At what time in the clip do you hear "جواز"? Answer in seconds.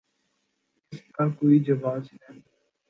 1.59-2.13